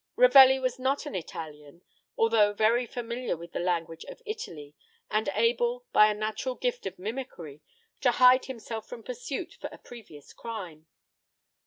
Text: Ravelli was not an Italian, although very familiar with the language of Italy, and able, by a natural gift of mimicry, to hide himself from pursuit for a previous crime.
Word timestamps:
Ravelli 0.17 0.59
was 0.59 0.79
not 0.79 1.05
an 1.05 1.13
Italian, 1.13 1.83
although 2.17 2.53
very 2.53 2.87
familiar 2.87 3.37
with 3.37 3.51
the 3.51 3.59
language 3.59 4.03
of 4.05 4.19
Italy, 4.25 4.73
and 5.11 5.29
able, 5.35 5.85
by 5.93 6.07
a 6.09 6.13
natural 6.15 6.55
gift 6.55 6.87
of 6.87 6.97
mimicry, 6.97 7.61
to 7.99 8.13
hide 8.13 8.45
himself 8.45 8.89
from 8.89 9.03
pursuit 9.03 9.53
for 9.61 9.69
a 9.71 9.77
previous 9.77 10.33
crime. 10.33 10.87